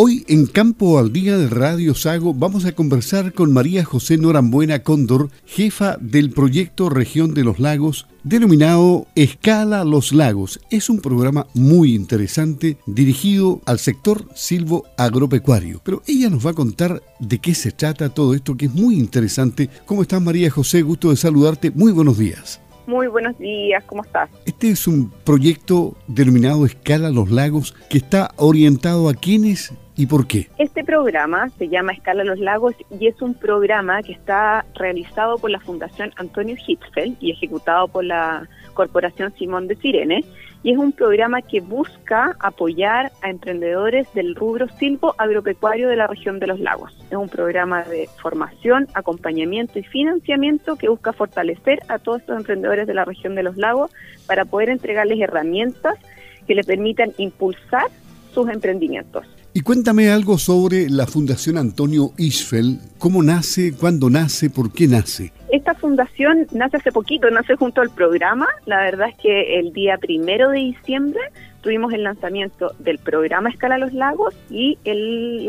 [0.00, 4.84] Hoy en Campo al Día de Radio Sago vamos a conversar con María José Norambuena
[4.84, 10.60] Cóndor, jefa del proyecto Región de los Lagos, denominado Escala los Lagos.
[10.70, 15.80] Es un programa muy interesante dirigido al sector silvo agropecuario.
[15.82, 19.00] Pero ella nos va a contar de qué se trata todo esto que es muy
[19.00, 19.68] interesante.
[19.84, 20.82] ¿Cómo estás María José?
[20.82, 21.72] Gusto de saludarte.
[21.72, 22.60] Muy buenos días.
[22.88, 24.30] Muy buenos días, ¿cómo estás?
[24.46, 30.26] Este es un proyecto denominado Escala Los Lagos que está orientado a quienes ¿Y por
[30.26, 30.48] qué?
[30.56, 35.50] Este programa se llama Escala Los Lagos y es un programa que está realizado por
[35.50, 40.24] la Fundación Antonio Hitzfeld y ejecutado por la Corporación Simón de Sirene.
[40.68, 46.06] Y es un programa que busca apoyar a emprendedores del rubro silvo agropecuario de la
[46.06, 46.92] región de los lagos.
[47.10, 52.86] Es un programa de formación, acompañamiento y financiamiento que busca fortalecer a todos estos emprendedores
[52.86, 53.90] de la región de los lagos
[54.26, 55.94] para poder entregarles herramientas
[56.46, 57.86] que les permitan impulsar
[58.34, 59.24] sus emprendimientos.
[59.54, 62.78] Y cuéntame algo sobre la Fundación Antonio Isfel.
[62.98, 63.72] ¿Cómo nace?
[63.72, 64.50] ¿Cuándo nace?
[64.50, 65.32] ¿Por qué nace?
[65.50, 68.46] Esta fundación nace hace poquito, nace junto al programa.
[68.66, 71.20] La verdad es que el día primero de diciembre
[71.62, 75.48] tuvimos el lanzamiento del programa Escala los Lagos y el,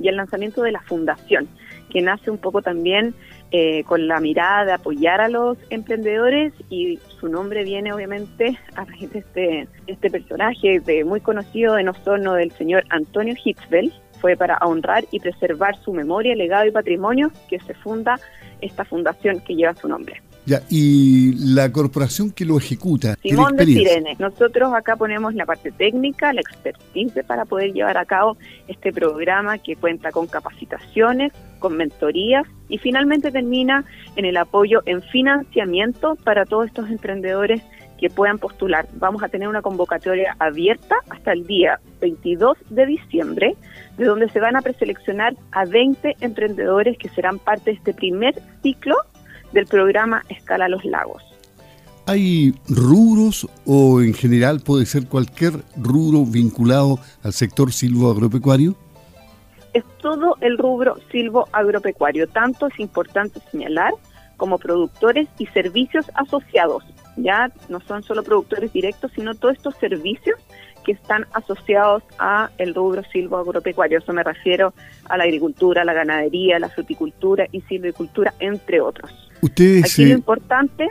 [0.00, 1.48] y el lanzamiento de la fundación,
[1.90, 3.12] que nace un poco también
[3.50, 8.84] eh, con la mirada de apoyar a los emprendedores y su nombre viene obviamente a
[8.84, 13.92] raíz de este, este personaje de, muy conocido de nosotros, del señor Antonio Hitzfeld,
[14.24, 18.18] fue para honrar y preservar su memoria, legado y patrimonio que se funda
[18.62, 20.22] esta fundación que lleva su nombre.
[20.46, 23.16] Ya, y la corporación que lo ejecuta.
[23.22, 24.16] Simón de Sirene.
[24.18, 29.58] Nosotros acá ponemos la parte técnica, la expertise para poder llevar a cabo este programa
[29.58, 33.84] que cuenta con capacitaciones, con mentorías y finalmente termina
[34.16, 37.60] en el apoyo en financiamiento para todos estos emprendedores
[38.04, 38.86] que puedan postular.
[38.96, 43.56] Vamos a tener una convocatoria abierta hasta el día 22 de diciembre,
[43.96, 48.34] de donde se van a preseleccionar a 20 emprendedores que serán parte de este primer
[48.62, 48.94] ciclo
[49.54, 51.22] del programa Escala los Lagos.
[52.04, 58.76] ¿Hay rubros o en general puede ser cualquier rubro vinculado al sector silvo agropecuario?
[59.72, 62.28] Es todo el rubro silvo agropecuario.
[62.28, 63.94] Tanto es importante señalar
[64.36, 66.84] como productores y servicios asociados.
[67.16, 70.38] Ya no son solo productores directos, sino todos estos servicios
[70.84, 73.98] que están asociados a el rubro silvo agropecuario.
[73.98, 74.74] Eso me refiero
[75.08, 79.10] a la agricultura, la ganadería, la fruticultura y silvicultura, entre otros.
[79.40, 80.88] Ustedes Aquí lo eh, importante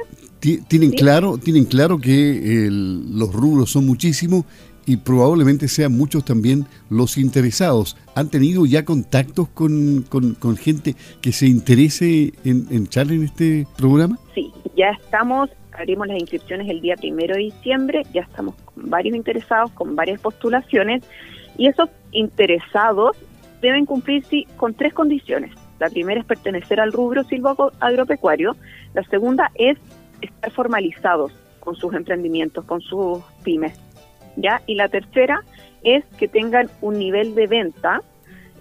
[0.68, 4.44] tienen claro, tienen claro que los rubros son muchísimos
[4.86, 7.96] y probablemente sean muchos también los interesados.
[8.16, 14.20] ¿Han tenido ya contactos con, con, gente que se interese en entrar en este programa?
[14.36, 19.16] Sí, ya estamos, abrimos las inscripciones el día primero de diciembre, ya estamos con varios
[19.16, 21.04] interesados, con varias postulaciones
[21.58, 23.18] y esos interesados
[23.62, 25.52] deben cumplir sí, con tres condiciones.
[25.80, 28.56] La primera es pertenecer al rubro silvo agropecuario,
[28.94, 29.78] la segunda es
[30.22, 33.80] estar formalizados con sus emprendimientos, con sus pymes,
[34.36, 34.62] ¿ya?
[34.66, 35.42] Y la tercera
[35.84, 38.02] es que tengan un nivel de venta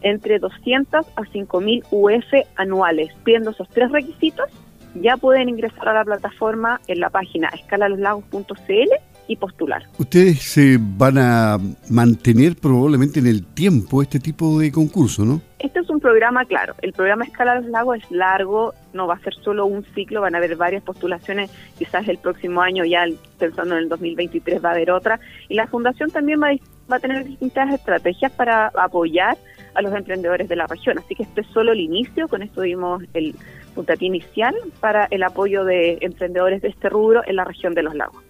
[0.02, 3.12] entre 200 a 5000 UF anuales.
[3.24, 4.50] Viendo esos tres requisitos,
[4.94, 8.90] ya pueden ingresar a la plataforma en la página escalaloslagos.cl
[9.28, 9.84] y postular.
[9.98, 11.58] Ustedes se van a
[11.88, 15.40] mantener probablemente en el tiempo este tipo de concurso, ¿no?
[15.58, 19.20] Este es un programa, claro, el programa Escala los Lagos es largo, no va a
[19.20, 23.04] ser solo un ciclo, van a haber varias postulaciones, quizás el próximo año, ya
[23.38, 26.56] pensando en el 2023 va a haber otra, y la Fundación también va a,
[26.90, 29.38] va a tener distintas estrategias para apoyar
[29.74, 32.62] a los emprendedores de la región, así que este es solo el inicio, con esto
[32.62, 33.34] dimos el
[33.72, 37.94] puntapié inicial para el apoyo de emprendedores de este rubro en la región de los
[37.94, 38.22] lagos.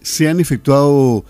[0.00, 1.24] ¿Se han efectuado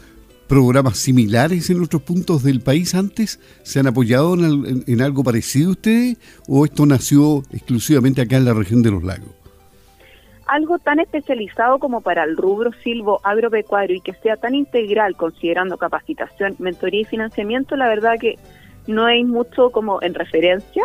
[0.47, 3.41] programas similares en otros puntos del país antes?
[3.63, 6.19] ¿Se han apoyado en, algo parecido ustedes
[6.49, 9.31] o esto nació exclusivamente acá en la región de los lagos?
[10.47, 15.77] Algo tan especializado como para el rubro silvo agropecuario y que sea tan integral considerando
[15.77, 18.39] capacitación, mentoría y financiamiento, la verdad que
[18.87, 20.85] no hay mucho como en referencia,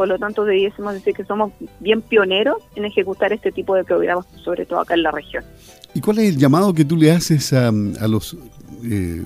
[0.00, 4.24] por lo tanto debiésemos decir que somos bien pioneros en ejecutar este tipo de programas,
[4.42, 5.44] sobre todo acá en la región.
[5.92, 8.34] ¿Y cuál es el llamado que tú le haces a, los
[8.82, 9.22] eh,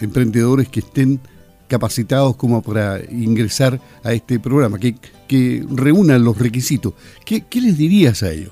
[0.00, 1.20] emprendedores que estén
[1.68, 4.96] capacitados como para ingresar a este programa, que,
[5.28, 6.94] que reúnan los requisitos?
[7.24, 8.50] ¿Qué, ¿Qué les dirías a ellos?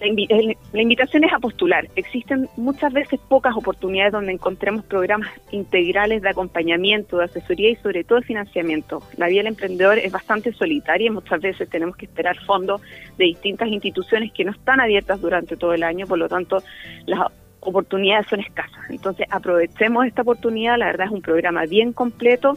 [0.00, 1.86] La, invitación es a postular.
[1.94, 8.02] Existen muchas veces pocas oportunidades donde encontremos programas integrales de acompañamiento, de asesoría y sobre
[8.04, 9.02] todo de financiamiento.
[9.18, 12.80] La vía del emprendedor es bastante solitaria y muchas veces tenemos que esperar fondos
[13.18, 16.62] de distintas instituciones que no están abiertas durante todo el año, por lo tanto
[17.04, 17.20] las
[17.60, 18.88] oportunidades son escasas.
[18.88, 22.56] Entonces aprovechemos esta oportunidad, la verdad es un programa bien completo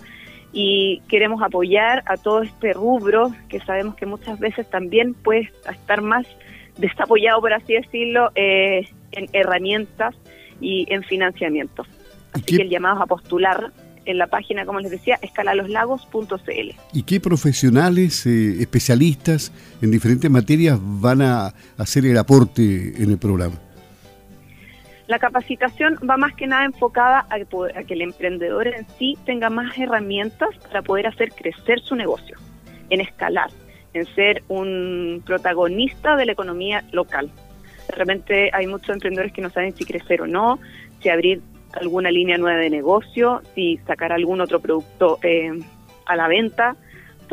[0.53, 6.01] y queremos apoyar a todo este rubro que sabemos que muchas veces también puede estar
[6.01, 6.25] más
[6.77, 10.15] desapoyado, por así decirlo, eh, en herramientas
[10.59, 11.85] y en financiamiento.
[12.33, 13.71] Así que el llamado a postular
[14.05, 16.71] en la página, como les decía, escalaloslagos.cl.
[16.93, 23.17] ¿Y qué profesionales, eh, especialistas en diferentes materias van a hacer el aporte en el
[23.17, 23.55] programa?
[25.07, 29.77] La capacitación va más que nada enfocada a, que el emprendedor en sí tenga más
[29.77, 32.37] herramientas para poder hacer crecer su negocio,
[32.89, 33.49] en escalar,
[33.93, 37.29] en ser un protagonista de la economía local.
[37.89, 40.59] De repente hay muchos emprendedores que no saben si crecer o no,
[41.01, 41.41] si abrir
[41.73, 45.51] alguna línea nueva de negocio, si sacar algún otro producto eh,
[46.05, 46.75] a la venta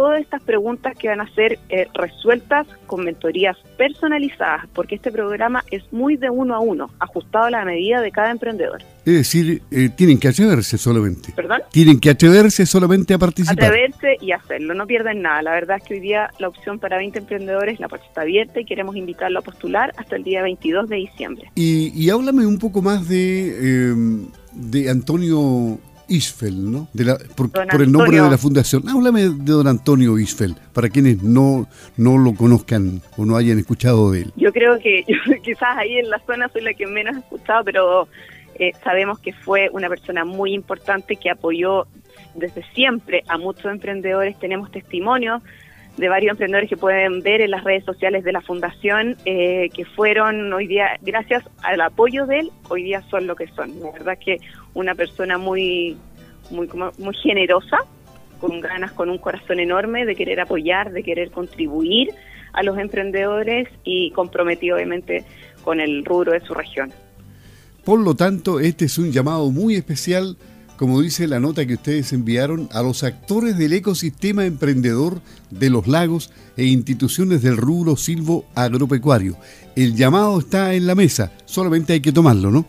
[0.00, 5.62] todas estas preguntas que van a ser eh, resueltas con mentorías personalizadas, porque este programa
[5.70, 8.82] es muy de uno a uno, ajustado a la medida de cada emprendedor.
[9.05, 11.35] Es decir, eh, tienen que atreverse solamente.
[11.37, 11.61] ¿Perdón?
[11.70, 13.62] Tienen que atreverse solamente a participar.
[13.62, 15.43] Atreverse y hacerlo, no pierden nada.
[15.43, 18.58] La verdad es que hoy día la opción para 20 emprendedores, la puerta está abierta
[18.58, 21.53] y queremos invitarlo a postular hasta el día 22 de diciembre.
[21.56, 23.94] Y, y háblame un poco más de, eh,
[24.55, 25.79] de Antonio
[26.11, 26.89] Isfel, ¿no?
[26.93, 28.89] De la, por, el nombre de la fundación.
[28.89, 31.67] Háblame de don Antonio Isfel, para quienes no,
[31.97, 34.33] no lo conozcan o no hayan escuchado de él.
[34.37, 35.05] Yo creo que
[35.43, 38.09] quizás ahí en la zona soy la que menos he escuchado, pero
[38.57, 41.87] eh, sabemos que fue una persona muy importante que apoyó
[42.35, 44.39] desde siempre a muchos emprendedores.
[44.39, 45.43] Tenemos testimonios
[45.97, 49.85] de varios emprendedores que pueden ver en las redes sociales de la fundación, eh, que
[49.85, 53.79] fueron hoy día, gracias al apoyo de él, hoy día son lo que son.
[53.81, 54.39] La verdad que
[54.75, 55.96] una persona muy,
[56.50, 56.69] muy,
[56.99, 57.78] muy generosa,
[58.40, 62.11] con ganas, con un corazón enorme de querer apoyar, de querer contribuir
[62.52, 65.25] a los emprendedores y comprometido obviamente
[65.62, 66.93] con el rubro de su región.
[67.84, 70.37] Por lo tanto, este es un llamado muy especial
[70.81, 75.20] como dice la nota que ustedes enviaron, a los actores del ecosistema emprendedor
[75.50, 79.37] de los lagos e instituciones del rubro silvo agropecuario.
[79.76, 82.64] El llamado está en la mesa, solamente hay que tomarlo, ¿no?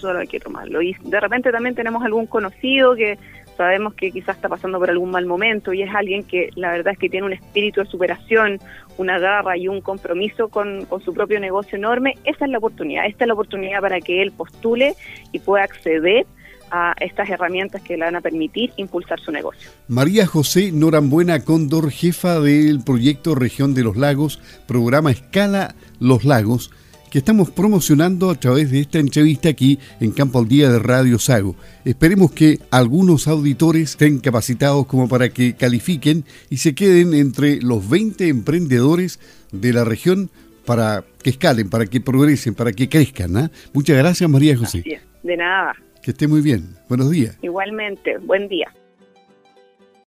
[0.00, 0.80] Solo hay que tomarlo.
[0.82, 3.18] Y de repente también tenemos algún conocido que
[3.56, 6.94] sabemos que quizás está pasando por algún mal momento y es alguien que la verdad
[6.94, 8.58] es que tiene un espíritu de superación,
[8.96, 13.04] una garra y un compromiso con, con, su propio negocio enorme, esa es la oportunidad,
[13.04, 14.94] esta es la oportunidad para que él postule
[15.32, 16.26] y pueda acceder
[16.70, 19.70] a estas herramientas que le van a permitir impulsar su negocio.
[19.88, 26.70] María José Norambuena Cóndor, jefa del proyecto Región de los Lagos, programa Escala Los Lagos,
[27.10, 31.18] que estamos promocionando a través de esta entrevista aquí en Campo al Día de Radio
[31.18, 31.56] Sago.
[31.84, 37.88] Esperemos que algunos auditores estén capacitados como para que califiquen y se queden entre los
[37.88, 39.18] 20 emprendedores
[39.50, 40.30] de la región
[40.64, 43.36] para que escalen, para que progresen, para que crezcan.
[43.36, 43.50] ¿ah?
[43.72, 44.84] Muchas gracias María José.
[45.22, 45.74] De nada.
[46.02, 46.76] Que esté muy bien.
[46.88, 47.36] Buenos días.
[47.42, 48.72] Igualmente, buen día.